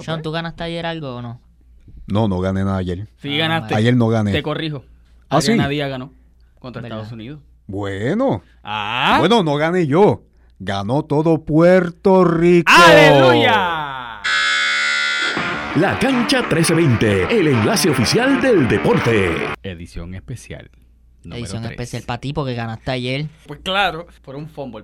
[0.00, 0.22] Sean, pues.
[0.22, 1.40] ¿tú ganaste ayer algo o no?
[2.06, 3.06] No, no gané nada ayer.
[3.18, 3.74] Sí, Ah, ganaste.
[3.74, 4.32] Ayer no gané.
[4.32, 4.84] Te corrijo.
[5.28, 5.52] ¿Ah, sí?
[5.52, 6.12] Adriana Díaz ganó
[6.58, 6.98] contra ¿Verdad?
[6.98, 7.40] Estados Unidos.
[7.66, 9.16] Bueno, ¡Ah!
[9.20, 10.22] bueno, no gané yo.
[10.58, 12.70] Ganó todo Puerto Rico.
[12.72, 14.20] ¡Aleluya!
[15.76, 19.30] La cancha 1320, el enlace oficial del deporte.
[19.62, 20.70] Edición especial.
[21.24, 23.26] Número Edición especial para ti porque ganaste ayer.
[23.46, 24.82] Pues claro, por un fumble.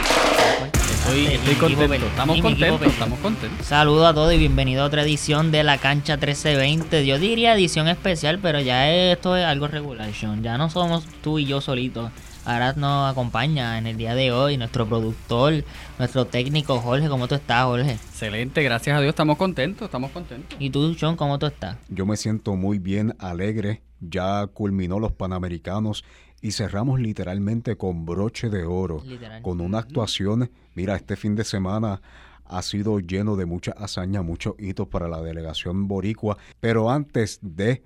[1.08, 2.06] Estoy, contento.
[2.06, 3.66] Estamos contentos, estamos contentos.
[3.66, 7.06] Saludos a todos y bienvenido a otra edición de la cancha 1320.
[7.06, 10.42] Yo diría edición especial, pero ya esto es algo regular, Sean.
[10.42, 12.10] Ya no somos tú y yo solitos.
[12.44, 15.64] Ahora nos acompaña en el día de hoy nuestro productor,
[15.98, 17.08] nuestro técnico Jorge.
[17.08, 17.92] ¿Cómo tú estás, Jorge?
[17.92, 20.56] Excelente, gracias a Dios, estamos contentos, estamos contentos.
[20.58, 21.76] Y tú, Sean, ¿cómo tú estás?
[21.88, 23.82] Yo me siento muy bien, alegre.
[24.00, 26.04] Ya culminó los Panamericanos
[26.40, 29.02] y cerramos literalmente con broche de oro.
[29.04, 29.42] Literal.
[29.42, 32.00] Con una actuación, mira, este fin de semana
[32.44, 36.38] ha sido lleno de muchas hazañas, muchos hitos para la delegación boricua.
[36.60, 37.82] Pero antes de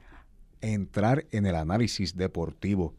[0.60, 2.94] entrar en el análisis deportivo,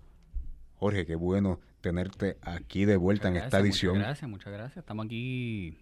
[0.75, 3.93] Jorge, qué bueno tenerte aquí de vuelta en esta gracias, edición.
[3.95, 4.77] Muchas gracias, muchas gracias.
[4.77, 5.77] Estamos aquí.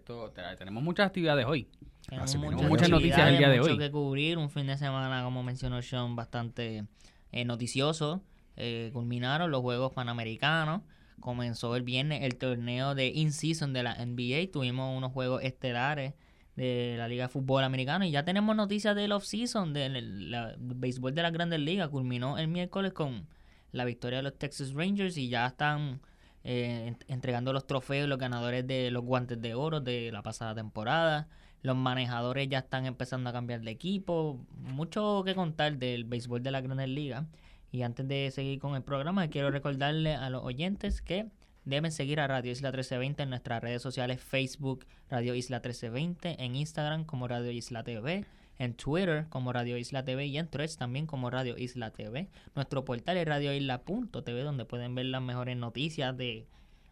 [0.57, 1.67] Tenemos muchas actividades hoy.
[2.07, 3.77] Tenemos muchas, Muchas noticias el día de mucho hoy.
[3.77, 4.37] que cubrir.
[4.37, 6.85] Un fin de semana, como mencionó Sean, bastante
[7.31, 8.21] eh, noticioso.
[8.63, 10.81] Eh, culminaron los Juegos Panamericanos.
[11.19, 14.51] Comenzó el viernes el torneo de in-season de la NBA.
[14.51, 16.13] Tuvimos unos juegos estelares
[16.55, 18.05] de la Liga de Fútbol Americano.
[18.05, 21.89] Y ya tenemos noticias del off-season, del béisbol de las grandes ligas.
[21.89, 23.27] Culminó el miércoles con
[23.71, 26.01] la victoria de los Texas Rangers y ya están
[26.43, 30.53] eh, ent- entregando los trofeos los ganadores de los guantes de oro de la pasada
[30.55, 31.27] temporada.
[31.63, 34.39] Los manejadores ya están empezando a cambiar de equipo.
[34.57, 37.25] Mucho que contar del béisbol de la Grandes Ligas.
[37.71, 41.27] Y antes de seguir con el programa, quiero recordarle a los oyentes que
[41.63, 46.55] deben seguir a Radio Isla 1320 en nuestras redes sociales Facebook Radio Isla 1320, en
[46.55, 48.25] Instagram como Radio Isla TV,
[48.57, 52.29] en Twitter como Radio Isla TV y en Threads también como Radio Isla TV.
[52.55, 56.47] Nuestro portal es radioisla.tv donde pueden ver las mejores noticias de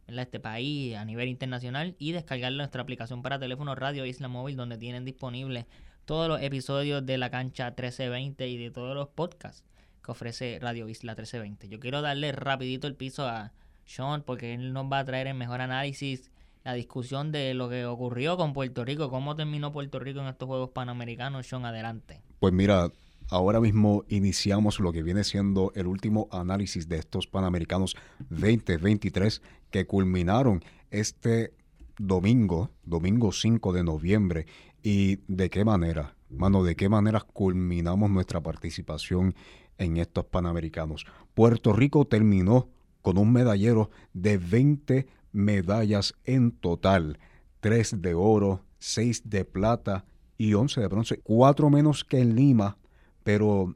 [0.08, 4.78] este país a nivel internacional y descargar nuestra aplicación para teléfono Radio Isla Móvil donde
[4.78, 5.66] tienen disponibles
[6.06, 9.64] todos los episodios de la cancha 1320 y de todos los podcasts
[10.12, 11.70] ofrece Radio Isla 1320.
[11.70, 13.54] Yo quiero darle rapidito el piso a
[13.86, 16.32] Sean porque él nos va a traer el mejor análisis,
[16.64, 20.48] la discusión de lo que ocurrió con Puerto Rico, cómo terminó Puerto Rico en estos
[20.48, 21.48] Juegos Panamericanos.
[21.48, 22.22] Sean, adelante.
[22.40, 22.92] Pues mira,
[23.30, 27.96] ahora mismo iniciamos lo que viene siendo el último análisis de estos Panamericanos
[28.30, 29.42] 2023
[29.72, 31.54] que culminaron este
[31.98, 34.46] domingo, domingo 5 de noviembre.
[34.82, 36.16] ¿Y de qué manera?
[36.30, 39.36] Mano, ¿de qué manera culminamos nuestra participación
[39.80, 41.08] en estos Panamericanos?
[41.34, 42.70] Puerto Rico terminó
[43.02, 47.18] con un medallero de 20 medallas en total,
[47.62, 50.06] 3 de oro, 6 de plata
[50.38, 52.78] y 11 de bronce, 4 menos que en Lima,
[53.24, 53.76] pero,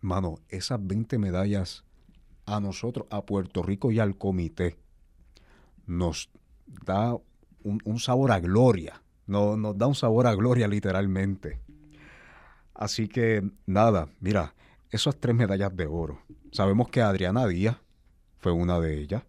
[0.00, 1.84] mano, esas 20 medallas
[2.46, 4.76] a nosotros, a Puerto Rico y al comité,
[5.86, 6.30] nos
[6.84, 7.16] da
[7.62, 11.60] un, sabor a gloria, no, nos da un sabor a gloria literalmente.
[12.74, 14.54] Así que, nada, mira,
[14.90, 16.20] esas tres medallas de oro.
[16.52, 17.76] Sabemos que Adriana Díaz
[18.38, 19.22] fue una de ellas.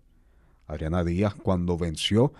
[0.68, 2.34] Adriana Díaz cuando venció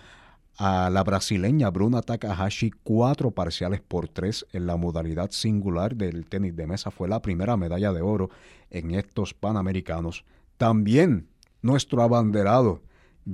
[0.58, 6.56] a la brasileña Bruna Takahashi cuatro parciales por tres en la modalidad singular del tenis
[6.56, 8.30] de mesa fue la primera medalla de oro
[8.70, 10.26] en estos Panamericanos.
[10.58, 11.30] También
[11.62, 12.82] nuestro abanderado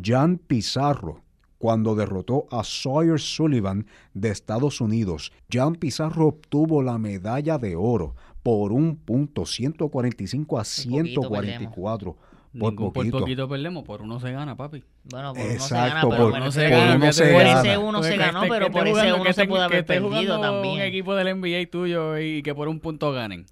[0.04, 1.24] Jan Pizarro
[1.58, 5.32] cuando derrotó a Sawyer Sullivan de Estados Unidos.
[5.50, 12.14] Jan Pizarro obtuvo la medalla de oro por un punto 145 a poquito 144.
[12.14, 12.22] Por
[12.54, 13.20] Ningún- por poquito.
[13.20, 14.84] poquito perdemos, por uno se gana, papi.
[15.06, 17.14] Bueno, por uno se Exacto, gana, por- pero por uno se por gana, uno fíjate,
[17.14, 17.60] se por gana.
[17.60, 20.82] ese uno se ganó, que- pero por ese uno se pudo haber perdido Un también.
[20.82, 23.48] equipo del NBA tuyo y que por un punto ganen.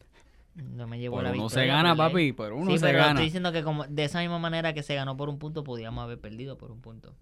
[0.55, 2.31] No me llevó Por la uno victoria, se gana, por ley.
[2.31, 3.09] papi, por uno sí, se pero gana.
[3.13, 6.03] estoy diciendo que como de esa misma manera que se ganó por un punto, podíamos
[6.03, 7.15] haber perdido por un punto.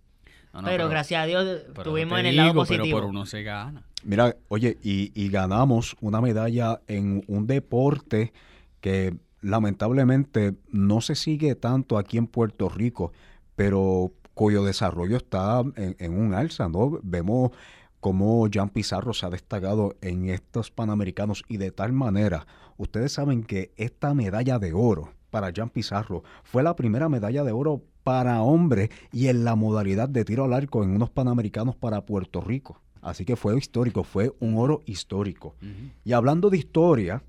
[0.53, 2.83] No, no, pero, gracias a Dios te en el lado positivo.
[2.83, 3.83] Pero por uno se gana.
[4.03, 8.33] Mira, oye, y, y ganamos una medalla en un deporte
[8.81, 13.13] que lamentablemente no se sigue tanto aquí en Puerto Rico,
[13.55, 16.99] pero cuyo desarrollo está en, en un alza, ¿no?
[17.03, 17.51] Vemos
[17.99, 22.47] cómo Jan Pizarro se ha destacado en estos Panamericanos y de tal manera,
[22.77, 27.51] ustedes saben que esta medalla de oro para Jan Pizarro fue la primera medalla de
[27.51, 32.05] oro para hombres y en la modalidad de tiro al arco en unos Panamericanos para
[32.05, 32.81] Puerto Rico.
[33.01, 35.55] Así que fue histórico, fue un oro histórico.
[36.03, 37.23] Y hablando de historia,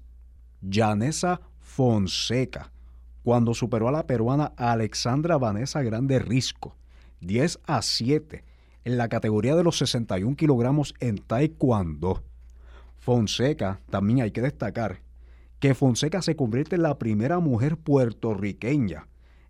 [0.69, 2.71] Janessa Fonseca,
[3.23, 6.77] cuando superó a la peruana Alexandra Vanessa Grande Risco,
[7.21, 8.45] 10 a 7,
[8.85, 12.23] en la categoría de los 61 kilogramos en Taekwondo,
[12.99, 15.01] Fonseca, también hay que destacar
[15.59, 19.07] que Fonseca se convierte en la primera mujer puertorriqueña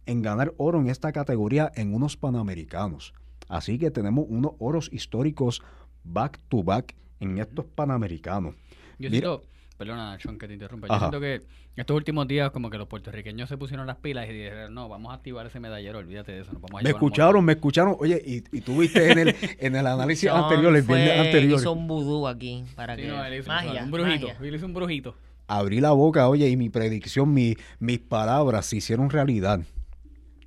[0.07, 3.15] en ganar oro en esta categoría en unos Panamericanos.
[3.49, 5.63] Así que tenemos unos oros históricos
[6.05, 8.55] back to back en estos Panamericanos.
[8.99, 9.43] Yo Mira- siento,
[9.79, 10.87] perdona, Sean, que te interrumpa.
[10.89, 11.07] Yo Ajá.
[11.11, 11.43] siento que
[11.77, 15.13] estos últimos días, como que los puertorriqueños se pusieron las pilas y dijeron, no, vamos
[15.13, 17.97] a activar ese medallero, olvídate de eso, nos vamos a Me escucharon, me escucharon.
[17.99, 21.61] Oye, y, y tú viste en el, en el análisis Sean anterior, el viernes anterior.
[21.61, 23.09] Hizo un vudú aquí para Sí, que.
[23.09, 24.47] no, él hizo magia, un brujito, magia.
[24.49, 25.15] él hizo un brujito.
[25.49, 29.61] Abrí la boca, oye, y mi predicción, mi- mis palabras se hicieron realidad.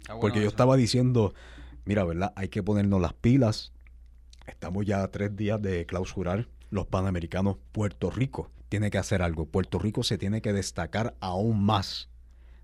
[0.07, 0.49] Bueno Porque yo eso.
[0.49, 1.33] estaba diciendo,
[1.85, 2.33] mira, ¿verdad?
[2.35, 3.73] Hay que ponernos las pilas.
[4.47, 7.57] Estamos ya a tres días de clausurar los Panamericanos.
[7.71, 9.45] Puerto Rico tiene que hacer algo.
[9.45, 12.09] Puerto Rico se tiene que destacar aún más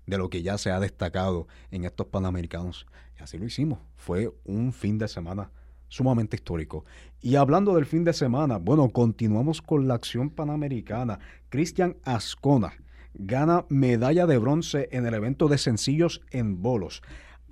[0.06, 2.86] de lo que ya se ha destacado en estos Panamericanos.
[3.18, 3.80] Y así lo hicimos.
[3.96, 5.50] Fue un fin de semana
[5.88, 6.84] sumamente histórico.
[7.20, 11.18] Y hablando del fin de semana, bueno, continuamos con la acción panamericana.
[11.50, 12.72] Cristian Ascona
[13.14, 17.02] gana medalla de bronce en el evento de sencillos en bolos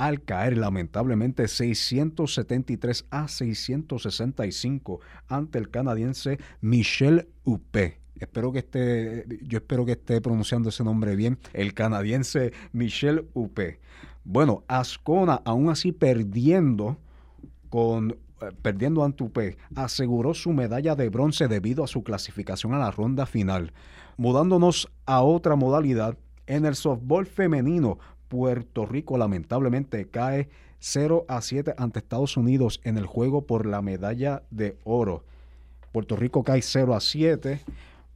[0.00, 8.00] al caer lamentablemente 673 a 665 ante el canadiense Michel Huppé.
[8.18, 13.80] Espero que esté, yo espero que esté pronunciando ese nombre bien, el canadiense Michel Huppé.
[14.24, 16.96] Bueno, Ascona aún así perdiendo
[17.68, 22.78] con eh, perdiendo ante Huppé, aseguró su medalla de bronce debido a su clasificación a
[22.78, 23.74] la ronda final.
[24.16, 27.98] Mudándonos a otra modalidad, en el softball femenino,
[28.30, 30.48] Puerto Rico lamentablemente cae
[30.78, 35.24] 0 a 7 ante Estados Unidos en el juego por la medalla de oro.
[35.90, 37.60] Puerto Rico cae 0 a 7.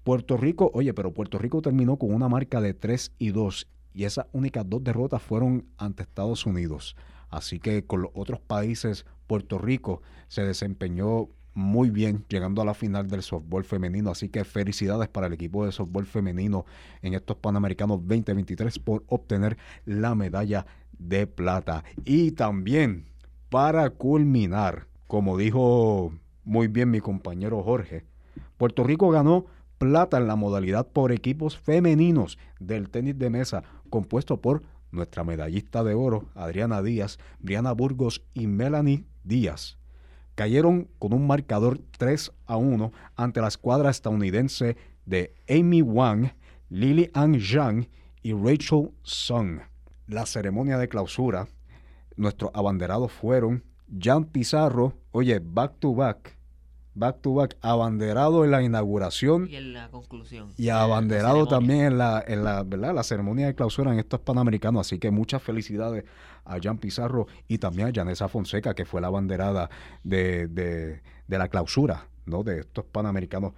[0.05, 4.05] Puerto Rico, oye, pero Puerto Rico terminó con una marca de 3 y 2 y
[4.05, 6.95] esas únicas dos derrotas fueron ante Estados Unidos.
[7.29, 12.75] Así que con los otros países, Puerto Rico se desempeñó muy bien llegando a la
[12.75, 14.11] final del softball femenino.
[14.11, 16.67] Así que felicidades para el equipo de softball femenino
[17.03, 20.67] en estos Panamericanos 2023 por obtener la medalla
[20.99, 21.85] de plata.
[22.05, 23.05] Y también
[23.49, 26.13] para culminar, como dijo
[26.45, 28.05] muy bien mi compañero Jorge,
[28.57, 29.47] Puerto Rico ganó
[29.79, 35.83] plata en la modalidad por equipos femeninos del tenis de mesa, compuesto por nuestra medallista
[35.83, 39.77] de oro, Adriana Díaz, Briana Burgos y Melanie Díaz.
[40.35, 44.77] Cayeron con un marcador 3 a 1 ante la escuadra estadounidense
[45.07, 46.33] de Amy Wang,
[46.69, 47.89] Lily Ann Zhang
[48.23, 49.61] y Rachel Sung.
[50.07, 51.47] La ceremonia de clausura,
[52.17, 53.65] nuestros abanderados fueron
[53.99, 56.37] Jan Pizarro, oye, back to back,
[56.95, 60.53] back to back, abanderado en la inauguración Y en la conclusión.
[60.57, 62.95] y la abanderado también en la, en la, ¿verdad?
[62.95, 64.87] la ceremonia de clausura en estos Panamericanos.
[64.87, 66.05] Así que muchas felicidades
[66.45, 69.71] a Jan Pizarro y también a Janessa Fonseca, que fue la abanderada
[70.03, 72.43] de, de- de la clausura ¿no?
[72.43, 73.53] de estos Panamericanos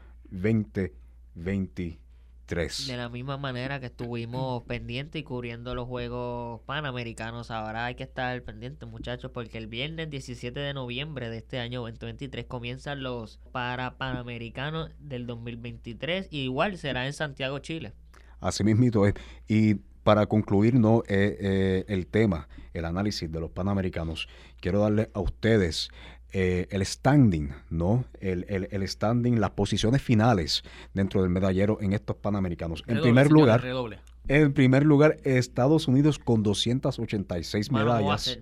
[2.47, 2.87] 2023.
[2.87, 8.05] De la misma manera que estuvimos pendientes y cubriendo los Juegos Panamericanos, ahora hay que
[8.05, 13.39] estar pendientes, muchachos, porque el viernes 17 de noviembre de este año 2023 comienzan los
[13.53, 17.93] para Panamericanos del 2023 y igual será en Santiago, Chile.
[18.41, 19.15] Así mismito es.
[19.49, 19.75] Y
[20.07, 21.03] para concluir ¿no?
[21.09, 24.29] Eh, eh, el tema, el análisis de los Panamericanos,
[24.61, 25.89] quiero darle a ustedes
[26.39, 28.05] eh, el standing, ¿no?
[28.21, 32.85] El, el, el standing, las posiciones finales dentro del medallero en estos Panamericanos.
[32.87, 34.01] En primer lugar, redoble.
[34.29, 38.39] en primer lugar, Estados Unidos con 286 Mano, no va a medallas.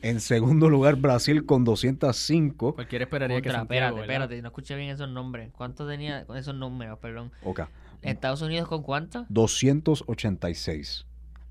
[0.00, 2.74] En segundo lugar, Brasil con 205.
[2.76, 4.14] Cualquiera esperaría que Contra, Santiago, espérate, ¿verdad?
[4.14, 5.50] espérate, no escuché bien esos nombres.
[5.52, 7.30] ¿Cuánto tenía con esos números, perdón?
[7.44, 7.60] Ok.
[8.00, 9.26] ¿Estados Unidos con cuánto?
[9.28, 11.04] 286.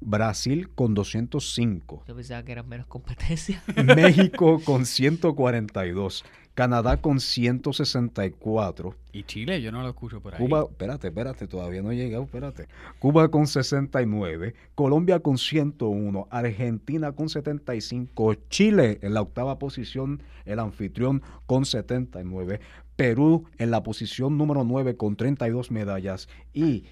[0.05, 2.03] Brasil con 205.
[2.07, 3.61] Yo pensaba que eran menos competencia.
[3.95, 6.23] México con 142.
[6.53, 8.95] Canadá con 164.
[9.11, 10.39] Y Chile, yo no lo escucho por ahí.
[10.39, 12.69] Cuba, espérate, espérate, todavía no he llegado, espérate.
[12.99, 20.59] Cuba con 69, Colombia con 101, Argentina con 75, Chile en la octava posición, el
[20.59, 22.61] anfitrión con 79,
[22.95, 26.85] Perú en la posición número 9 con 32 medallas y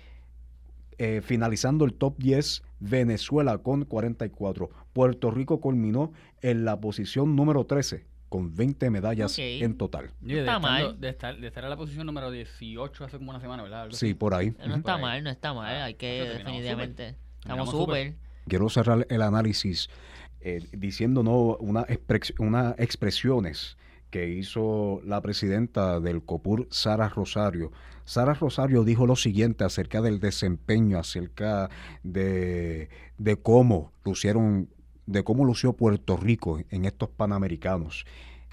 [0.97, 4.69] eh, finalizando el top 10, Venezuela con 44.
[4.93, 10.11] Puerto Rico culminó en la posición número 13 con 20 medallas en total.
[10.19, 10.99] De, está mal.
[10.99, 13.83] de estar, de estar en la posición número 18 hace como una semana, ¿verdad?
[13.83, 14.13] Algo Sí, así.
[14.15, 14.49] por ahí.
[14.51, 15.01] No Por está ahí.
[15.01, 15.81] mal, no está mal.
[15.83, 17.15] Hay que definitivamente.
[17.39, 18.15] Estamos súper.
[18.47, 19.89] quiero cerrar el análisis
[20.41, 21.55] eh, diciendo ¿no?
[21.57, 23.77] una expre- unas expresiones
[24.13, 27.71] que hizo la presidenta del COPUR, Sara Rosario.
[28.05, 31.71] Sara Rosario dijo lo siguiente acerca del desempeño, acerca
[32.03, 34.69] de, de cómo lucieron,
[35.07, 38.05] de cómo lució Puerto Rico en estos Panamericanos.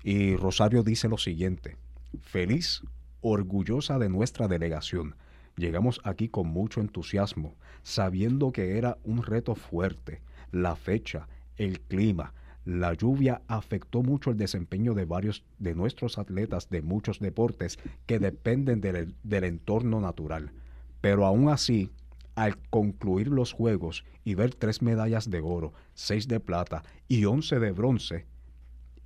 [0.03, 1.77] Y Rosario dice lo siguiente,
[2.23, 2.81] feliz
[3.21, 5.15] orgullosa de nuestra delegación.
[5.59, 10.23] Llegamos aquí con mucho entusiasmo, sabiendo que era un reto fuerte.
[10.53, 12.33] La fecha, el clima,
[12.65, 18.19] la lluvia afectó mucho el desempeño de varios de nuestros atletas de muchos deportes que
[18.19, 20.53] dependen del, entorno natural.
[21.01, 21.91] Pero aún así,
[22.35, 27.59] al concluir los Juegos y ver tres medallas de oro, seis de plata y once
[27.59, 28.27] de bronce,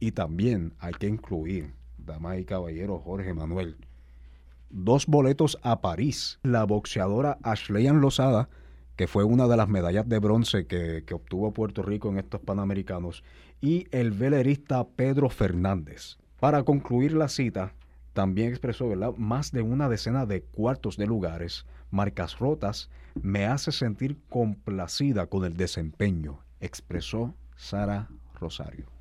[0.01, 3.77] y también hay que incluir, damas y caballeros, Jorge Manuel,
[4.69, 6.41] dos boletos a París.
[6.43, 8.49] La boxeadora Ashleyan Lozada,
[8.97, 13.25] que fue una de las medallas de bronce que, obtuvo Puerto Rico en estos Panamericanos,
[13.61, 16.19] y el velerista Pedro Fernández.
[16.41, 17.73] Para concluir la cita,
[18.13, 19.15] también expresó ¿verdad?
[19.17, 25.45] más de una decena de cuartos de lugares, marcas rotas, me hace sentir complacida con
[25.45, 28.09] el desempeño, expresó Sara
[28.39, 28.94] Rosario.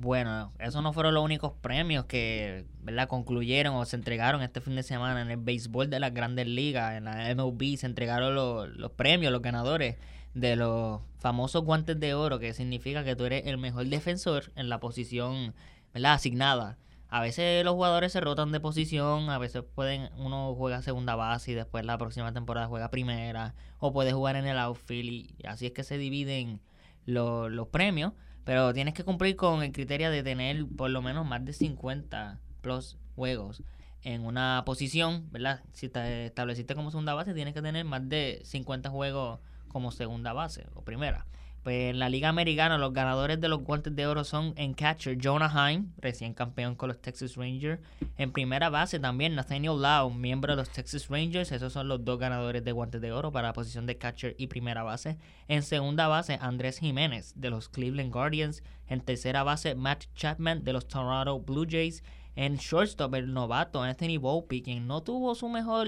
[0.00, 3.08] Bueno, esos no fueron los únicos premios que ¿verdad?
[3.08, 6.96] concluyeron o se entregaron este fin de semana en el béisbol de las grandes ligas,
[6.96, 9.96] en la MLB se entregaron los, los premios, los ganadores
[10.34, 14.68] de los famosos guantes de oro, que significa que tú eres el mejor defensor en
[14.68, 15.52] la posición
[15.92, 16.12] ¿verdad?
[16.12, 16.78] asignada.
[17.08, 21.50] A veces los jugadores se rotan de posición, a veces pueden uno juega segunda base
[21.50, 25.66] y después la próxima temporada juega primera, o puede jugar en el outfield y así
[25.66, 26.60] es que se dividen
[27.04, 28.12] los, los premios,
[28.48, 32.40] pero tienes que cumplir con el criterio de tener por lo menos más de 50
[32.62, 33.62] plus juegos
[34.02, 35.60] en una posición, ¿verdad?
[35.74, 40.32] Si te estableciste como segunda base, tienes que tener más de 50 juegos como segunda
[40.32, 41.26] base o primera.
[41.68, 45.18] Pues en la Liga Americana los ganadores de los guantes de oro son en catcher
[45.22, 47.78] Jonah Heim, recién campeón con los Texas Rangers.
[48.16, 51.52] En primera base también Nathaniel Lau, miembro de los Texas Rangers.
[51.52, 54.46] Esos son los dos ganadores de guantes de oro para la posición de catcher y
[54.46, 55.18] primera base.
[55.46, 58.62] En segunda base Andrés Jiménez de los Cleveland Guardians.
[58.86, 62.02] En tercera base Matt Chapman de los Toronto Blue Jays.
[62.34, 65.86] En shortstop, el novato Anthony Volpe, quien no tuvo su mejor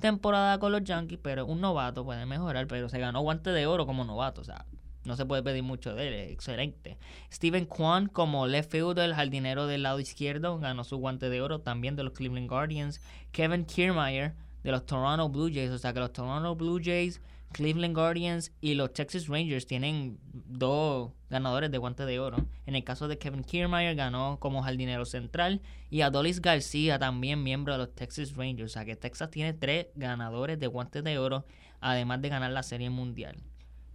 [0.00, 3.86] temporada con los Yankees, pero un novato puede mejorar, pero se ganó guante de oro
[3.86, 4.66] como novato, o sea,
[5.04, 6.98] no se puede pedir mucho de él, es excelente.
[7.32, 11.60] Steven Kwan como left fielder, el jardinero del lado izquierdo, ganó su guante de oro
[11.60, 13.00] también de los Cleveland Guardians.
[13.32, 17.20] Kevin Kiermaier de los Toronto Blue Jays, o sea que los Toronto Blue Jays,
[17.52, 22.46] Cleveland Guardians y los Texas Rangers tienen dos ganadores de guante de oro.
[22.66, 27.74] En el caso de Kevin Kiermaier ganó como jardinero central y Adolis García también miembro
[27.74, 31.44] de los Texas Rangers, o sea que Texas tiene tres ganadores de guante de oro
[31.82, 33.36] además de ganar la serie mundial.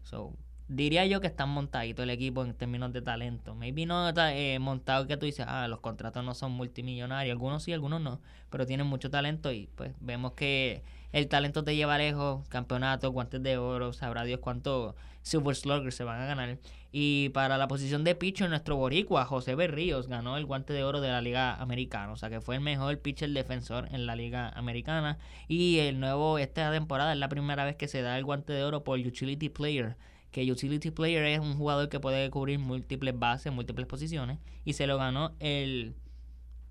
[0.04, 0.34] So,
[0.68, 3.56] diría yo que están montaditos el equipo en términos de talento.
[3.56, 7.32] Maybe no está eh, montado que tú dices, ah, los contratos no son multimillonarios.
[7.32, 8.20] Algunos sí, algunos no,
[8.50, 10.84] pero tienen mucho talento y pues vemos que
[11.14, 16.04] el talento te lleva lejos, campeonatos, guantes de oro, sabrá Dios cuánto Silver Slugger se
[16.04, 16.58] van a ganar.
[16.92, 21.02] Y para la posición de pitcher, nuestro boricua, José Berríos, ganó el guante de oro
[21.02, 22.12] de la Liga Americana.
[22.12, 25.18] O sea que fue el mejor pitcher defensor en la Liga Americana.
[25.48, 28.64] Y el nuevo, esta temporada es la primera vez que se da el guante de
[28.64, 29.96] oro por Utility Player
[30.31, 34.88] que utility player es un jugador que puede cubrir múltiples bases, múltiples posiciones, y se
[34.88, 35.96] lo ganó el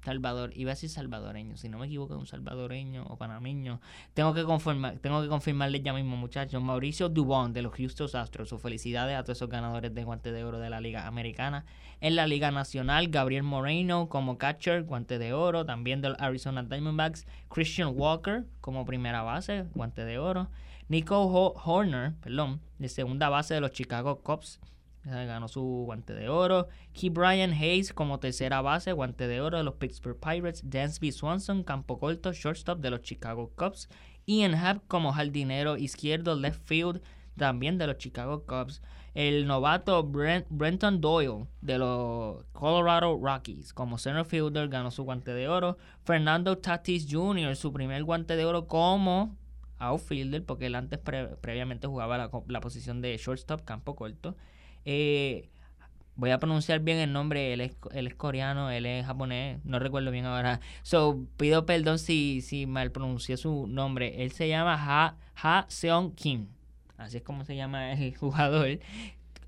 [0.07, 3.81] Salvador, iba a decir salvadoreño, si no me equivoco, un salvadoreño o panameño.
[4.15, 6.63] Tengo que confirmar, tengo que confirmarles ya mismo, muchachos.
[6.63, 10.45] Mauricio Dubon de los Houston Astros, sus felicidades a todos esos ganadores de guante de
[10.45, 11.65] oro de la Liga Americana.
[12.01, 17.27] En la Liga Nacional, Gabriel Moreno como catcher, guante de oro, también del Arizona Diamondbacks,
[17.49, 20.49] Christian Walker como primera base, guante de oro.
[20.89, 21.27] Nico
[21.65, 24.61] Horner, perdón, de segunda base de los Chicago Cubs,
[25.07, 26.69] ganó su guante de oro.
[26.93, 30.69] Key Brian Hayes como tercera base, guante de oro de los Pittsburgh Pirates.
[30.69, 33.89] Dansby Swanson, campo corto, shortstop de los Chicago Cubs.
[34.27, 37.01] Ian Happ como jardinero izquierdo, left field,
[37.37, 38.83] también de los Chicago Cubs.
[39.15, 45.49] El novato Brenton Doyle de los Colorado Rockies como center fielder ganó su guante de
[45.49, 45.79] oro.
[46.05, 49.37] Fernando Tatis Jr., su primer guante de oro como
[49.79, 54.37] outfielder, porque él antes previamente jugaba la, la, posición de shortstop, campo corto.
[54.87, 55.51] Eh,
[56.15, 59.79] voy a pronunciar bien el nombre, él es, él es, coreano, él es japonés, no
[59.79, 60.61] recuerdo bien ahora.
[60.83, 64.23] So, pido perdón si, si mal pronuncié su nombre.
[64.23, 66.47] Él se llama Ha, ha Seong Kim,
[66.97, 68.79] así es como se llama el jugador.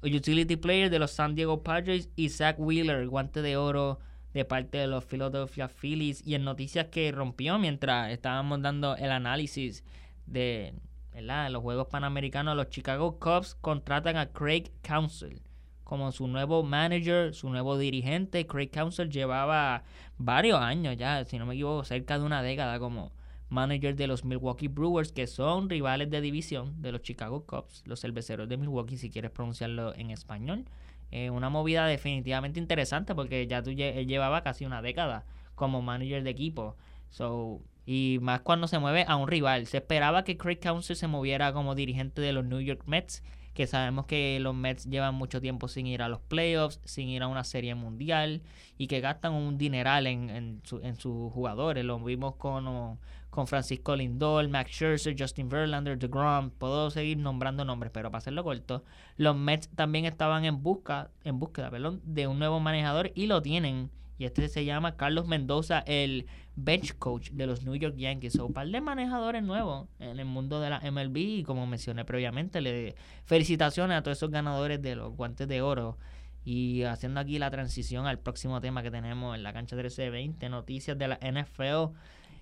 [0.02, 3.98] Utility player de los San Diego Padres y Zach Wheeler, guante de oro
[4.34, 9.10] de parte de los Philadelphia Phillies y en noticias que rompió mientras estábamos dando el
[9.10, 9.84] análisis
[10.26, 10.74] de
[11.22, 15.42] los Juegos Panamericanos, los Chicago Cubs contratan a Craig Council
[15.88, 18.46] como su nuevo manager, su nuevo dirigente.
[18.46, 19.84] Craig Council llevaba
[20.18, 23.10] varios años ya, si no me equivoco, cerca de una década como
[23.48, 28.00] manager de los Milwaukee Brewers, que son rivales de división de los Chicago Cubs, los
[28.00, 30.66] cerveceros de Milwaukee, si quieres pronunciarlo en español.
[31.10, 36.22] Eh, una movida definitivamente interesante porque ya tú, él llevaba casi una década como manager
[36.22, 36.76] de equipo.
[37.08, 39.66] So, Y más cuando se mueve a un rival.
[39.66, 43.22] Se esperaba que Craig Counsell se moviera como dirigente de los New York Mets,
[43.54, 47.22] que sabemos que los Mets llevan mucho tiempo sin ir a los playoffs, sin ir
[47.22, 48.42] a una serie mundial
[48.76, 51.82] y que gastan un dineral en, en, su- en sus jugadores.
[51.82, 52.98] Lo vimos con,
[53.30, 56.50] con Francisco Lindor, Max Scherzer, Justin Verlander, DeGrom.
[56.50, 58.84] Puedo seguir nombrando nombres, pero para hacerlo corto,
[59.16, 63.40] los Mets también estaban en busca, en búsqueda, perdón, de un nuevo manejador y lo
[63.40, 63.90] tienen.
[64.18, 68.38] Y este se llama Carlos Mendoza, el bench coach de los New York Yankees.
[68.38, 71.16] O un par de manejadores nuevos en el mundo de la MLB.
[71.16, 75.98] Y como mencioné previamente, le felicitaciones a todos esos ganadores de los guantes de oro.
[76.44, 80.98] Y haciendo aquí la transición al próximo tema que tenemos en la cancha 1320, noticias
[80.98, 81.94] de la NFL.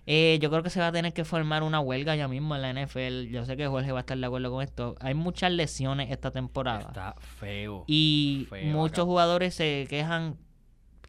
[0.08, 2.62] Eh, yo creo que se va a tener que formar una huelga ya mismo en
[2.62, 3.24] la NFL.
[3.28, 4.94] Yo sé que Jorge va a estar de acuerdo con esto.
[5.00, 6.80] Hay muchas lesiones esta temporada.
[6.88, 7.84] Está feo.
[7.88, 9.04] Y Feo muchos acá.
[9.06, 10.36] jugadores se quejan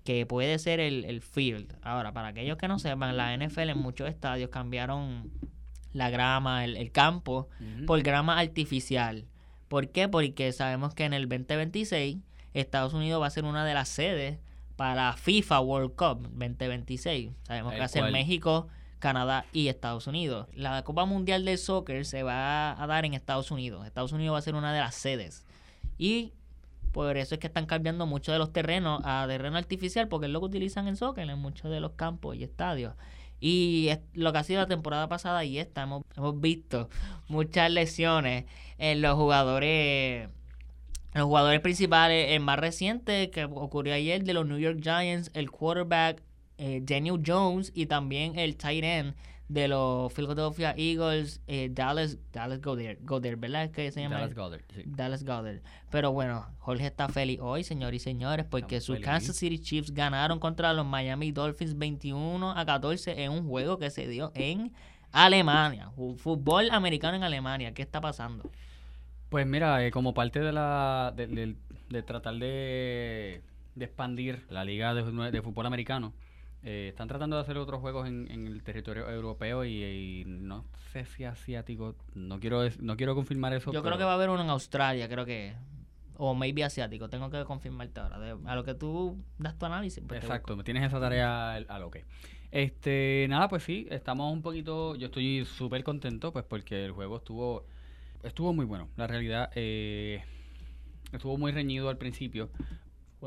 [0.07, 1.75] que puede ser el, el field.
[1.81, 5.29] Ahora, para aquellos que no sepan, la NFL en muchos estadios cambiaron
[5.91, 7.49] la grama, el, el campo,
[7.85, 9.25] por grama artificial.
[9.67, 10.07] ¿Por qué?
[10.07, 12.19] Porque sabemos que en el 2026
[12.53, 14.39] Estados Unidos va a ser una de las sedes
[14.77, 17.31] para FIFA World Cup 2026.
[17.43, 20.47] Sabemos que va a ser México, Canadá y Estados Unidos.
[20.53, 23.85] La Copa Mundial del Soccer se va a dar en Estados Unidos.
[23.85, 25.45] Estados Unidos va a ser una de las sedes.
[25.97, 26.31] Y
[26.97, 30.31] por eso es que están cambiando mucho de los terrenos a terreno artificial, porque es
[30.31, 32.95] lo que utilizan en soccer en muchos de los campos y estadios.
[33.39, 36.89] Y es lo que ha sido la temporada pasada y esta, hemos, hemos visto
[37.27, 38.45] muchas lesiones
[38.79, 40.27] en los jugadores.
[41.13, 45.51] Los jugadores principales, el más reciente que ocurrió ayer de los New York Giants, el
[45.51, 46.23] quarterback
[46.57, 49.13] eh, Daniel Jones y también el tight end
[49.49, 53.71] de los Philadelphia Eagles, eh, Dallas, Dallas Goddard, Goddard, ¿verdad?
[53.71, 54.83] Que se llama Dallas Goddard, sí.
[54.85, 55.61] Dallas Goddard.
[55.89, 59.05] Pero bueno, Jorge está feliz hoy, señores y señores, porque Estamos sus feliz.
[59.05, 63.89] Kansas City Chiefs ganaron contra los Miami Dolphins 21 a 14 en un juego que
[63.89, 64.73] se dio en
[65.13, 65.91] Alemania.
[66.17, 67.73] Fútbol americano en Alemania.
[67.73, 68.49] ¿Qué está pasando?
[69.29, 71.55] Pues mira, eh, como parte de la de, de-
[71.89, 73.41] de tratar de,
[73.75, 76.13] de expandir la liga de fútbol americano,
[76.69, 80.65] eh, están tratando de hacer otros juegos en, en el territorio europeo y, y no
[80.91, 83.71] sé si asiático, no quiero no quiero confirmar eso.
[83.71, 85.53] Yo creo que va a haber uno en Australia, creo que.
[86.17, 87.07] O maybe asiático.
[87.07, 88.19] Tengo que confirmarte ahora.
[88.19, 90.03] De- a lo que tú das tu análisis.
[90.05, 92.03] pues Exacto, tienes esa tarea a lo que.
[92.51, 97.17] Este, nada, pues sí, estamos un poquito, yo estoy súper contento, pues porque el juego
[97.17, 97.65] estuvo,
[98.23, 98.89] estuvo muy bueno.
[98.97, 100.23] La realidad, eh,
[101.13, 102.49] estuvo muy reñido al principio.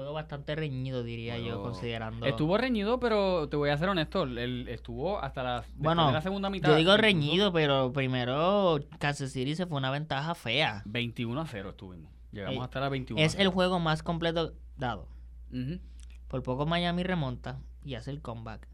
[0.00, 2.24] Juego bastante reñido, diría yo, considerando.
[2.24, 6.22] Estuvo reñido, pero te voy a ser honesto, el, estuvo hasta la, Bueno, de la
[6.22, 6.70] segunda mitad.
[6.70, 10.80] Yo digo reñido, pero primero Kansas City se fue una ventaja fea.
[10.86, 12.10] 21 a 0 estuvimos.
[12.32, 13.20] Llegamos Eh, hasta la 21.
[13.22, 13.50] Es el 0.
[13.50, 15.06] juego más completo dado.
[16.28, 18.68] Por poco Miami remonta y hace el comeback.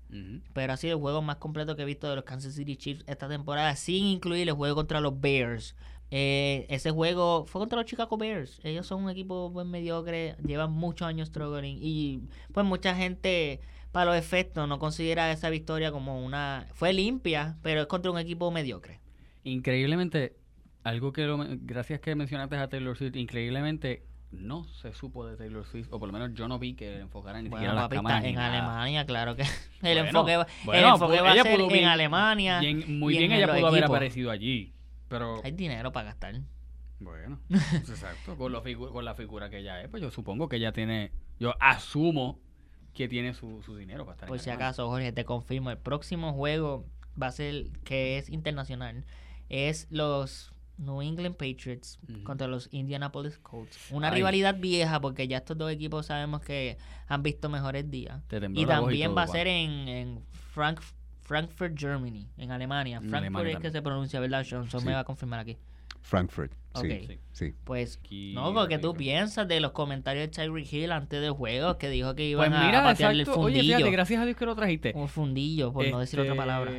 [0.52, 3.02] Pero ha sido el juego más completo que he visto de los Kansas City Chiefs
[3.08, 5.74] esta temporada, sin incluir el juego contra los Bears.
[6.10, 8.60] Eh, ese juego fue contra los Chicago Bears.
[8.62, 11.78] Ellos son un equipo pues, mediocre, llevan muchos años struggling.
[11.80, 12.20] Y
[12.52, 13.60] pues mucha gente,
[13.92, 16.66] para los efectos, no considera esa victoria como una...
[16.74, 19.00] Fue limpia, pero es contra un equipo mediocre.
[19.44, 20.36] Increíblemente,
[20.84, 25.64] algo que lo gracias que mencionaste a Taylor Swift, increíblemente no se supo de Taylor
[25.64, 28.24] Swift, o por lo menos yo no vi que enfocaran ni Bueno, siquiera las cámaras
[28.24, 28.48] en nada.
[28.58, 29.48] Alemania, claro que el
[29.82, 32.60] Bueno, enfoque, va- bueno, el enfoque pu- va a ser en Alemania.
[32.60, 34.72] Bien- muy y bien en ella pudo haber aparecido allí,
[35.08, 36.40] pero Hay dinero para gastar.
[37.00, 40.56] bueno, exacto, con, la figu- con la figura que ella es, pues yo supongo que
[40.56, 42.38] ella tiene, yo asumo
[42.94, 46.32] que tiene su, su dinero para estar Por si acaso, Jorge, te confirmo, el próximo
[46.32, 46.86] juego
[47.20, 49.04] va a ser, que es internacional,
[49.50, 53.90] es los New England Patriots contra los Indianapolis Colts.
[53.90, 54.14] Una Ay.
[54.16, 58.22] rivalidad vieja porque ya estos dos equipos sabemos que han visto mejores días.
[58.28, 60.80] Te Y también todo, va a ser en, en Frank,
[61.26, 62.98] Frankfurt, Germany, en Alemania.
[63.00, 63.72] Frankfurt Alemania es que también.
[63.72, 64.80] se pronuncia, ¿verdad, Johnson?
[64.80, 64.86] Sí.
[64.86, 65.56] Me va a confirmar aquí.
[66.02, 67.08] Frankfurt, sí, Ok.
[67.08, 67.18] Sí.
[67.32, 67.54] sí.
[67.64, 67.98] Pues,
[68.32, 72.14] no, porque tú piensas de los comentarios de Tyreek Hill antes del juego, que dijo
[72.14, 73.76] que iban Pues a- mira, a patearle exacto, el oye, fundillo.
[73.78, 74.92] fíjate, gracias a Dios que lo trajiste.
[74.94, 76.70] un fundillo, por no decir otra Este, palabra.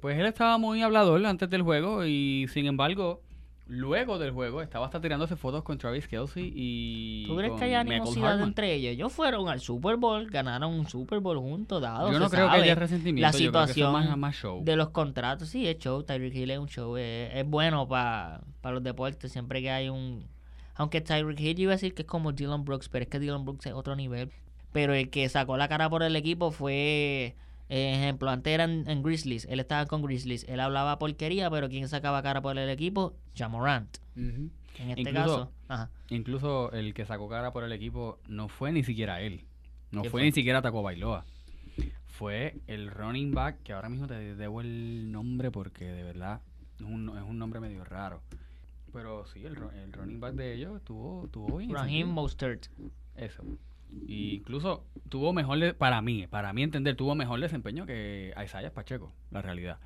[0.00, 3.20] Pues él estaba muy hablador antes del juego y sin embargo,
[3.66, 7.70] luego del juego estaba hasta tirándose fotos con Travis Kelsey y ¿Tú crees que hay
[7.70, 8.48] Michael animosidad Hartman.
[8.48, 8.92] entre ellos?
[8.92, 12.12] Ellos fueron al Super Bowl, ganaron un Super Bowl juntos, dado.
[12.12, 14.34] Yo no creo que haya resentimiento, La yo creo que eso es situación más, más
[14.36, 14.62] show.
[14.62, 16.02] de los contratos, sí, es show.
[16.02, 16.96] Tyreek Hill es un show.
[16.96, 20.26] Es, es bueno para los deportes, siempre que hay un...
[20.74, 23.44] Aunque Tyreek Hill iba a decir que es como Dylan Brooks, pero es que Dylan
[23.44, 24.30] Brooks es otro nivel.
[24.72, 27.36] Pero el que sacó la cara por el equipo fue...
[27.76, 31.88] eh, ejemplo, antes eran en Grizzlies, él estaba con Grizzlies, él hablaba porquería, pero quien
[31.88, 33.98] sacaba cara por el equipo, Jamorant.
[34.16, 34.50] Ujú.
[34.78, 35.90] En este Incluso- caso, ajá.
[36.08, 39.44] Incluso el que sacó cara por el equipo no fue ni siquiera él.
[39.90, 40.22] No ¿Quién fue, fue?
[40.26, 41.24] ni siquiera Taco Bailoa.
[42.06, 46.40] fue el running back, que ahora mismo te debo el nombre porque de verdad
[46.78, 48.22] es un, es un nombre medio raro.
[48.92, 51.72] Pero sí, el, ru- el running back de ellos tuvo, tuvo bien.
[51.72, 52.08] Raheem.
[52.08, 52.66] Mostert.
[53.16, 53.42] Eso.
[54.06, 58.72] Y incluso tuvo mejor, de- para mí, para mí entender, tuvo mejor desempeño que Isaiah
[58.72, 59.78] Pacheco, la realidad.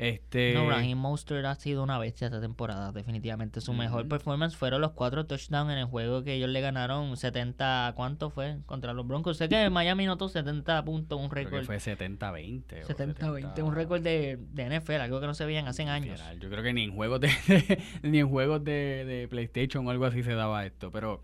[0.00, 3.60] Este, No, Raheem Mostert ha sido una bestia esta temporada, definitivamente.
[3.60, 4.10] Su mejor Ujú.
[4.10, 8.58] performance fueron los cuatro touchdowns en el juego que ellos le ganaron 70, ¿cuánto fue?
[8.66, 9.38] Contra los Broncos.
[9.38, 11.64] Sé que Miami notó 70 puntos, un récord.
[11.64, 12.84] fue 70-20.
[12.84, 16.22] o 70-20, un récord de, de NFL, algo que no se veían hace años.
[16.38, 17.30] Yo creo que ni en juegos de,
[18.04, 21.22] ni en juegos de, de PlayStation o algo así se daba esto, pero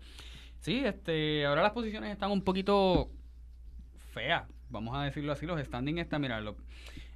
[0.65, 3.09] sí, este, ahora las posiciones están un poquito
[4.13, 6.55] feas, vamos a decirlo así, los standings están, mira, lo-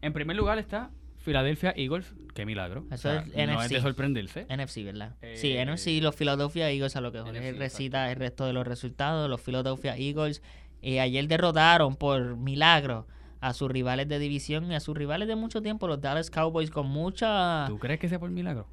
[0.02, 2.86] en primer lugar está Philadelphia Eagles, qué milagro.
[2.92, 3.74] Eso es no es NFC.
[3.74, 4.46] de sorprenderse.
[4.50, 5.16] NFC, ¿verdad?
[5.36, 8.46] sí, Eh, NFC y los Philadelphia Eagles a lo que Jorge NFC, recita el resto
[8.46, 9.30] de los resultados.
[9.30, 10.42] Los Philadelphia Eagles
[10.82, 13.06] eh, ayer derrotaron por milagro
[13.42, 16.70] a sus rivales de división y a sus rivales de mucho tiempo, los Dallas Cowboys,
[16.72, 17.66] con mucha...
[17.68, 18.68] ¿Tú crees que sea por milagro?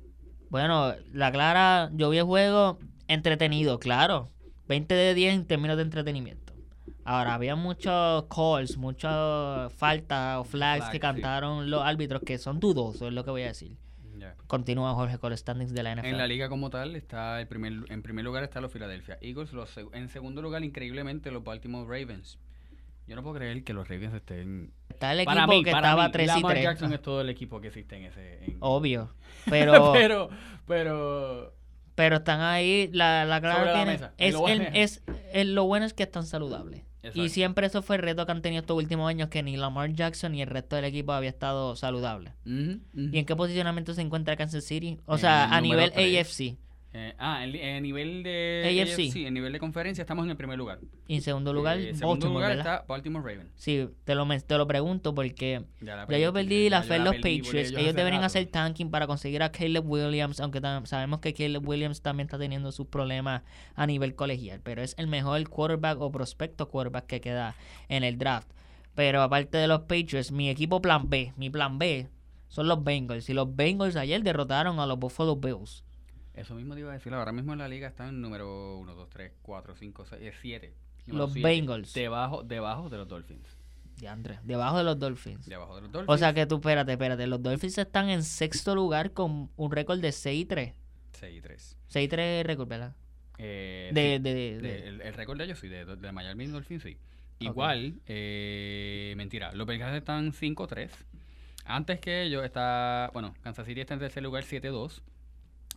[0.50, 4.30] Bueno, la clara, yo vi el juego entretenido, claro.
[4.68, 6.52] 20 de 10 en términos de entretenimiento.
[7.04, 11.00] Ahora, había muchos calls, muchas faltas o flags que sí.
[11.00, 13.76] cantaron los árbitros que son dudosos, es lo que voy a decir.
[14.46, 16.06] Continúa Jorge con los standings de la NFL.
[16.06, 19.52] En la liga como tal, está el primer, en primer lugar está los Philadelphia Eagles,
[19.52, 22.38] los en segundo lugar, increíblemente, los Baltimore Ravens.
[23.06, 24.72] Yo no puedo creer que los Ravens estén...
[24.88, 26.64] Está el equipo para mí, que para estaba mí, 3 y Lamar 3.
[26.64, 28.44] Jackson es todo el equipo que existe en ese...
[28.44, 29.14] en- Obvio.
[29.48, 30.28] Pero, pero,
[30.66, 31.54] pero...
[31.96, 35.64] pero están ahí, la, la la tiene- mesa, es, lo a el- es, el- lo
[35.64, 36.82] bueno es que están saludables.
[37.14, 39.92] Y siempre eso fue el reto que han tenido estos últimos años, que ni Lamar
[39.92, 42.32] Jackson ni el resto del equipo había estado saludable.
[42.44, 44.98] ¿Y en qué posicionamiento se encuentra Kansas City?
[45.06, 45.92] O sea, el a nivel.
[45.94, 46.56] AFC.
[46.98, 48.80] Eh, ah, en, en nivel de...
[48.82, 49.16] AFC.
[49.26, 50.78] En nivel de conferencia estamos en el primer lugar.
[51.06, 53.50] Y en segundo lugar, Eh, segundo Baltimore, lugar está Baltimore Ravens.
[53.56, 57.54] Sí, te lo, te lo pregunto porque Ya, yo perdí la fe en los Patriots.
[57.72, 58.26] ellos deberían rato.
[58.26, 62.72] hacer tanking para conseguir a Caleb Williams, aunque sabemos que Caleb Williams también está teniendo
[62.72, 63.42] sus problemas
[63.74, 67.56] a nivel colegial, pero es el mejor quarterback o prospecto quarterback que queda
[67.90, 68.48] en el draft.
[68.94, 72.08] Pero aparte de los Patriots, mi equipo plan B, mi plan B
[72.48, 73.28] son los Bengals.
[73.28, 75.84] Y los Bengals ayer derrotaron a los Buffalo Bills.
[76.36, 77.12] Eso mismo te iba a decir.
[77.14, 80.74] Ahora mismo en la liga están en número 1, 2, 3, 4, 5, 6, 7.
[81.06, 81.92] Los Bengals.
[81.94, 83.46] Debajo, debajo de los Dolphins.
[84.00, 85.46] De Andre, debajo de los Dolphins.
[85.46, 86.14] Debajo de los Dolphins.
[86.14, 87.26] O sea que tú, espérate, espérate.
[87.26, 90.74] Los Dolphins están en sexto lugar con un récord de 6 y 3.
[91.12, 91.76] 6 y 3.
[91.86, 92.94] 6 y 3 récord, ¿verdad?
[93.38, 96.46] Eh, De, sí, de, de- de- el, el récord de ellos sí, de, de Miami
[96.46, 96.98] Dolphins sí.
[97.38, 100.90] Igual, eh, mentira, los Bengals están 5-3.
[101.64, 105.02] Antes que ellos está, bueno, Kansas City está en tercer lugar 7-2.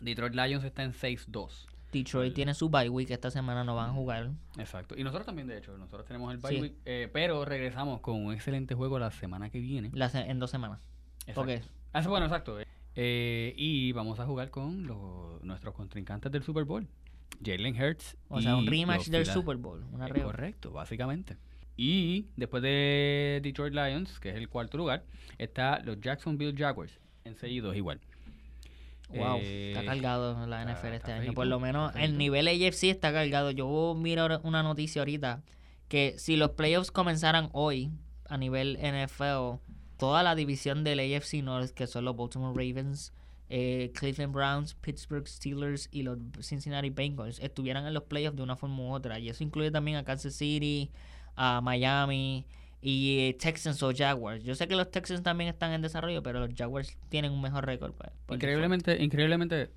[0.01, 1.65] Detroit Lions está en 6-2.
[1.91, 3.09] Detroit tiene su bye week.
[3.09, 4.29] Esta semana no van a jugar.
[4.59, 4.95] Exacto.
[4.97, 6.61] Y nosotros también, de hecho, nosotros tenemos el bye Sí.
[6.61, 9.89] week, eh, pero regresamos con un excelente juego la semana que viene.
[9.93, 10.79] La se- en dos semanas.
[11.25, 11.41] Exacto.
[11.51, 11.61] Ok.
[11.93, 12.57] Ah, bueno, exacto.
[12.95, 16.87] Eh, y vamos a jugar con los, nuestros contrincantes del Super Bowl.
[17.43, 18.17] Jalen Hurts.
[18.27, 19.83] O sea, un rematch del Super Bowl.
[19.91, 21.37] Una Eh, re- correcto, básicamente.
[21.77, 25.05] Y después de Detroit Lions, que es el cuarto lugar,
[25.37, 28.01] está los Jacksonville Jaguars, en seguidos igual.
[29.09, 31.21] Wow, Eh, está cargado la está- NFL este está año.
[31.21, 33.51] feíto, Por lo menos el nivel AFC está cargado.
[33.51, 35.41] Yo miro una noticia ahorita
[35.87, 37.91] que si los playoffs comenzaran hoy
[38.27, 39.59] a nivel NFL,
[39.97, 43.11] toda la división del AFC North, que son los Baltimore Ravens,
[43.49, 48.55] eh, Cleveland Browns, Pittsburgh Steelers y los Cincinnati Bengals, estuvieran en los playoffs de una
[48.55, 49.17] forma u otra.
[49.17, 50.91] Y eso incluye también a Kansas City,
[51.35, 52.45] a Miami
[52.81, 54.43] y eh, Texans o Jaguars.
[54.43, 57.65] Yo sé que los Texans también están en desarrollo, pero los Jaguars tienen un mejor
[57.65, 57.93] récord.
[57.93, 59.69] pues, Increíblemente, increíblemente,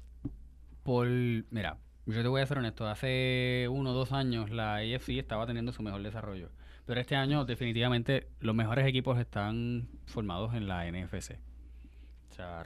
[0.82, 1.06] por...
[1.08, 5.46] Mira, yo te voy a ser honesto, hace uno o dos años la AFC estaba
[5.46, 6.50] teniendo su mejor desarrollo.
[6.84, 11.38] Pero este año definitivamente los mejores equipos están formados en la NFC.
[12.30, 12.64] O sea.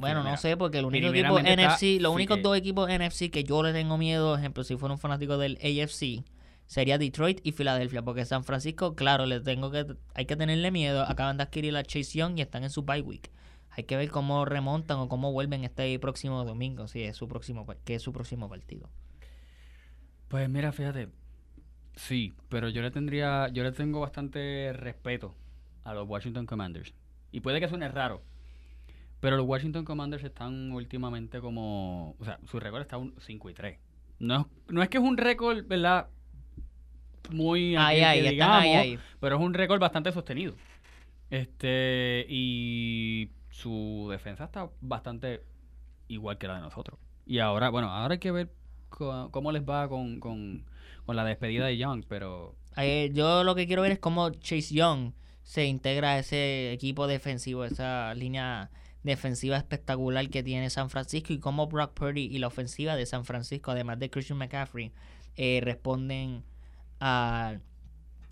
[0.00, 3.30] Bueno, no sé, porque el único equipo NFC, los sí únicos que- dos equipos NFC
[3.30, 6.24] que yo le tengo miedo, ejemplo, si fuera un fanático del AFC,
[6.68, 11.02] sería Detroit y Filadelfia, porque San Francisco, claro, le tengo que, hay que tenerle miedo,
[11.02, 13.32] acaban de adquirir a Chase Young y están en su bye week.
[13.70, 17.66] Hay que ver cómo remontan o cómo vuelven este próximo domingo, si es su próximo,
[17.84, 18.90] que es su próximo partido.
[20.28, 21.08] Pues mira, fíjate,
[21.96, 25.34] sí, pero yo le tendría, yo le tengo bastante respeto
[25.84, 26.92] a los Washington Commanders.
[27.32, 28.22] Y puede que suene raro,
[29.20, 33.54] pero los Washington Commanders están últimamente como, o sea, su récord está un 5 y
[33.54, 33.78] 3.
[34.18, 36.08] No no es que es un récord, ¿verdad?
[37.26, 38.98] Muy Ahí, aquel ahí, que están ahí, digamos, ahí.
[39.20, 40.54] pero es un récord bastante sostenido.
[41.30, 45.42] Este, y su defensa está bastante
[46.08, 46.98] igual que la de nosotros.
[47.26, 48.50] Y ahora, bueno, ahora hay que ver
[48.88, 50.64] cómo les va con, con,
[51.04, 54.74] con la despedida de Young, pero Eh, yo lo que quiero ver es cómo Chase
[54.74, 58.70] Young se integra a ese equipo defensivo, esa línea
[59.02, 63.24] defensiva espectacular que tiene San Francisco y cómo Brock Purdy y la ofensiva de San
[63.24, 64.92] Francisco, además de Christian McCaffrey,
[65.36, 66.44] eh, responden
[67.00, 67.56] a,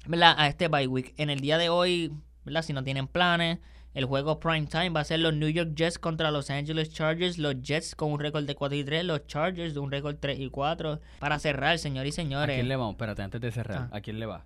[0.07, 0.35] ¿verdad?
[0.39, 1.15] a este bye week.
[1.17, 2.13] En el día de hoy,
[2.45, 2.63] ¿verdad?
[2.63, 3.59] si no tienen planes,
[3.95, 7.39] el juego prime time va a ser los New York Jets contra Los Angeles Chargers.
[7.39, 10.39] Los Jets con un récord de 4 y 3, los Chargers de un récord 3
[10.39, 11.01] y 4.
[11.19, 12.57] Para cerrar, señores y ¿A señores.
[12.57, 12.93] quién le vamos?
[12.93, 13.89] Espérate, antes de cerrar.
[13.91, 13.97] Ah.
[13.97, 14.45] ¿A quién le va?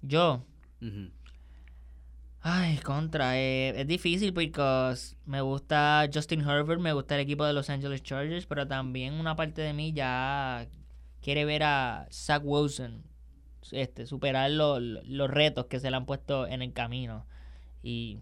[0.00, 0.44] Yo.
[2.40, 4.94] Ay, contra, eh, es difícil porque
[5.26, 9.36] me gusta Justin Herbert, me gusta el equipo de Los Angeles Chargers, pero también una
[9.36, 10.66] parte de mí ya
[11.20, 13.04] quiere ver a Zach Wilson
[13.70, 17.26] este, superar lo- lo- los retos que se le han puesto en el camino.
[17.82, 18.18] Y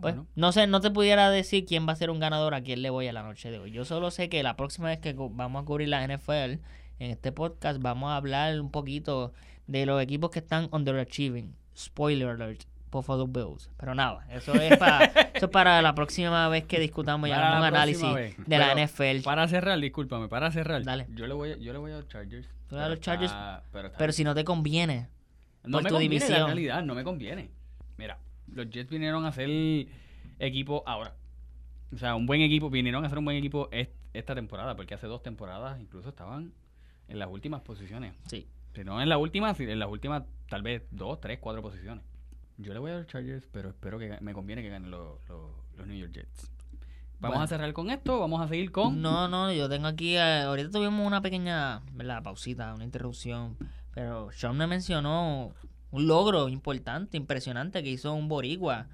[0.00, 0.26] pues, bueno.
[0.34, 2.90] no sé, no te pudiera decir quién va a ser un ganador, a quién le
[2.90, 3.70] voy a la noche de hoy.
[3.70, 6.60] Yo solo sé que la próxima vez que vamos a cubrir la NFL
[6.98, 9.32] en este podcast vamos a hablar un poquito
[9.66, 11.54] de los equipos que están underachieving.
[11.76, 12.62] Spoiler alert,
[12.98, 13.70] Buffalo Bills.
[13.76, 15.04] Pero nada, eso es para,
[15.34, 18.36] eso es para la próxima vez que discutamos y Para hagamos un la análisis vez.
[18.46, 19.22] de la NFL.
[19.24, 20.82] Para cerrar, discúlpame, para cerrar.
[20.84, 21.06] Dale.
[21.10, 22.48] Yo le voy a, yo le voy a los Chargers.
[22.68, 23.32] Tú a los está- Chargers,
[23.72, 24.12] pero está Pero bien.
[24.14, 25.08] si no te conviene.
[25.64, 26.40] No me tu conviene, división.
[26.40, 27.50] la realidad, no me conviene.
[27.96, 28.18] Mira,
[28.52, 29.48] los Jets vinieron a ser
[30.38, 31.14] equipo ahora.
[31.92, 34.94] O sea, un buen equipo, vinieron a ser un buen equipo est- esta temporada, porque
[34.94, 36.52] hace dos temporadas incluso estaban
[37.08, 38.14] en las últimas posiciones.
[38.26, 38.46] Sí.
[38.74, 42.04] Si no en las últimas, en las últimas tal vez dos, tres, cuatro posiciones.
[42.56, 45.50] Yo le voy a los Chargers, pero espero que me conviene que ganen los, los,
[45.76, 46.50] los New York Jets.
[47.20, 47.42] Vamos Bueno.
[47.42, 49.00] a cerrar con esto, vamos a seguir con...
[49.00, 52.22] No, no, yo tengo aquí, eh, ahorita tuvimos una pequeña, ¿verdad?
[52.22, 53.56] Pausita, una interrupción,
[53.94, 55.52] pero Sean me mencionó
[55.90, 58.86] un logro importante, impresionante que hizo un boricua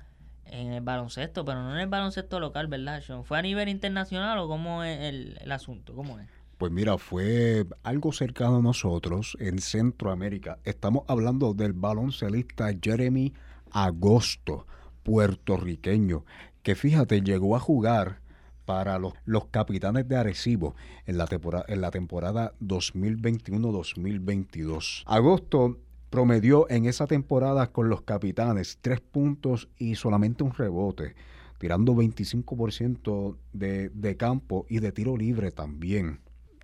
[0.44, 3.25] en el baloncesto, pero no en el baloncesto local, ¿verdad, Sean?
[3.25, 5.94] ¿Fue a nivel internacional o cómo es el, el asunto?
[5.94, 6.29] ¿Cómo es?
[6.57, 10.59] Pues mira, fue algo cercano a nosotros en Centroamérica.
[10.64, 13.33] Estamos hablando del baloncelista Jeremy
[13.72, 14.66] Agosto,
[15.02, 16.24] puertorriqueño,
[16.62, 18.20] que fíjate, llegó a jugar
[18.64, 20.74] para los, los capitanes de Arecibo
[21.06, 25.02] en la temporada, en la temporada 2021-2022.
[25.06, 25.78] Agosto
[26.11, 31.14] promedió en esa temporada con los capitanes tres puntos y solamente un rebote,
[31.59, 36.20] tirando 25% de, de campo y de tiro libre también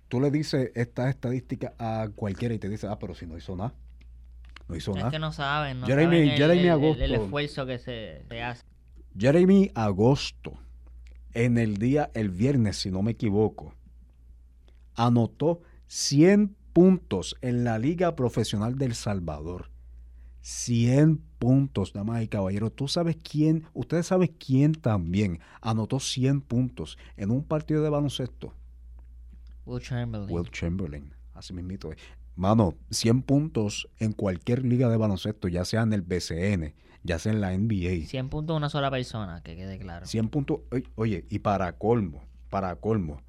[0.07, 3.55] tú le dices esta estadística a cualquiera y te dice, ah, pero si no hizo
[3.55, 3.73] nada.
[4.67, 5.11] No hizo Es nada.
[5.11, 7.03] que no saben, no Jeremy- saben el, Jeremy el- el- Agosto.
[7.03, 8.63] el esfuerzo que se, se hace.
[9.17, 10.53] Jeremy Agosto,
[11.33, 13.73] en el día, el viernes, si no me equivoco,
[14.95, 19.69] anotó 100 puntos en la Liga Profesional del Salvador.
[20.41, 22.73] 100 puntos, damas y caballeros.
[22.75, 28.53] Tú sabes quién, ustedes saben quién también anotó 100 puntos en un partido de baloncesto.
[29.65, 30.31] Will Chamberlain.
[30.33, 31.89] Will Chamberlain, así mismito.
[32.37, 36.73] Mano, 100 puntos en cualquier liga de baloncesto, ya sea en el BCN,
[37.03, 38.05] ya sea en la NBA.
[38.05, 40.05] 100 puntos una sola persona, que quede claro.
[40.05, 40.59] 100 puntos.
[40.71, 42.21] oy- Oye, y para colmo,
[42.51, 43.21] para colmo,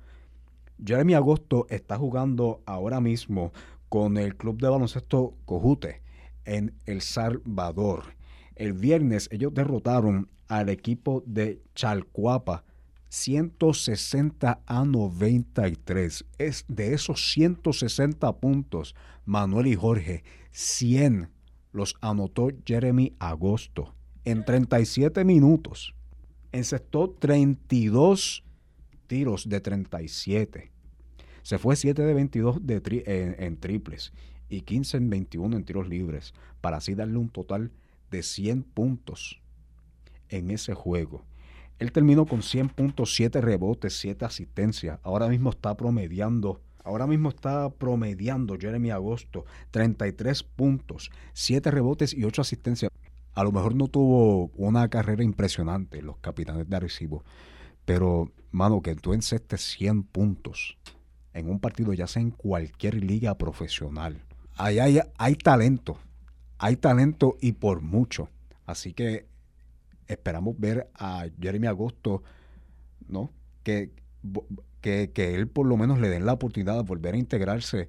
[0.85, 3.53] Jeremy Agosto está jugando ahora mismo
[3.89, 6.03] con el club de baloncesto Cojute
[6.45, 8.15] en El Salvador.
[8.57, 12.65] El viernes ellos derrotaron al equipo de Chalcuapa
[13.09, 16.25] 160 a 93.
[16.39, 18.95] Es de esos 160 puntos,
[19.25, 21.31] Manuel y Jorge, 100
[21.73, 23.95] los anotó Jeremy Agosto
[24.25, 25.95] en 37 minutos.
[26.53, 28.45] Encestó 32
[29.07, 30.71] tiros de 37.
[31.43, 34.13] Se fue 7 de 22 de tri- en, en triples
[34.49, 37.71] y 15 en 21 en tiros libres para así darle un total
[38.11, 39.41] de 100 puntos
[40.31, 41.25] en ese juego.
[41.79, 44.99] Él terminó con 100 puntos, 7 rebotes, 7 asistencias.
[45.03, 52.25] Ahora mismo está promediando, ahora mismo está promediando Jeremy Agosto 33 puntos, 7 rebotes y
[52.25, 52.91] 8 asistencias.
[53.35, 57.23] A lo mejor no tuvo una carrera impresionante los capitanes de Arecibo,
[57.85, 60.77] pero mano, que tú encestes 100 puntos
[61.33, 64.25] en un partido, ya sea en cualquier liga profesional.
[64.57, 65.99] Ahí hay, hay talento,
[66.59, 68.29] hay talento y por mucho.
[68.67, 69.27] Así que
[70.09, 72.23] esperamos ver a Jeremy Agosto,
[73.07, 73.33] ¿no?
[73.63, 73.93] Que,
[74.81, 77.89] que, que él por lo menos le den la oportunidad de volver a integrarse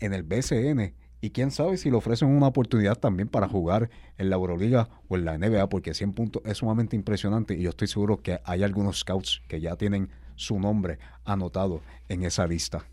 [0.00, 0.94] en el BCN.
[1.20, 5.16] Y quién sabe si le ofrecen una oportunidad también para jugar en la Euroliga o
[5.16, 8.62] en la NBA, porque 100 puntos es sumamente impresionante y yo estoy seguro que hay
[8.62, 12.86] algunos scouts que ya tienen su nombre anotado en esa lista.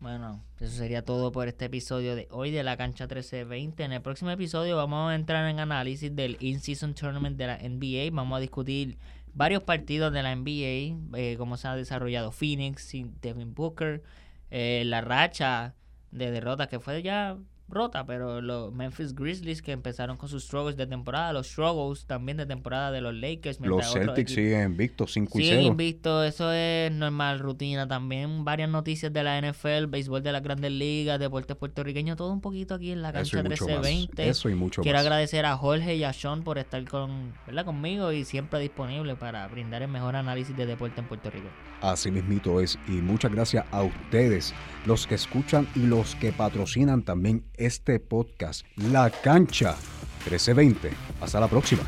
[0.00, 3.82] Bueno, eso sería todo por este episodio de hoy de la cancha 1320.
[3.82, 8.14] En el próximo episodio vamos a entrar en análisis del In-Season Tournament de la NBA.
[8.14, 8.96] Vamos a discutir
[9.34, 14.04] varios partidos de la NBA, eh, cómo se ha desarrollado Phoenix Devin Booker,
[14.50, 15.74] eh, la racha
[16.12, 17.36] de derrotas que fue ya
[17.68, 22.36] rota, pero los Memphis Grizzlies que empezaron con sus struggles de temporada, los struggles también
[22.38, 23.60] de temporada de los Lakers.
[23.60, 25.68] Los Celtics siguen invictos 5 y Siguen 0.
[25.72, 27.86] invictos, eso es normal, rutina.
[27.86, 32.40] También varias noticias de la NFL, béisbol de las grandes ligas, deportes puertorriqueños, todo un
[32.40, 33.80] poquito aquí en la cancha y mucho más.
[33.82, 34.28] 1320.
[34.28, 35.04] Eso y mucho Quiero más.
[35.06, 37.64] agradecer a Jorge y a Sean por estar con, ¿verdad?
[37.64, 41.48] conmigo y siempre disponible para brindar el mejor análisis de deporte en Puerto Rico.
[41.80, 42.78] Así mismito es.
[42.88, 44.54] Y muchas gracias a ustedes,
[44.86, 48.64] los que escuchan y los que patrocinan también este podcast.
[48.76, 49.76] La cancha
[50.24, 50.90] 1320.
[51.20, 51.82] Hasta la próxima.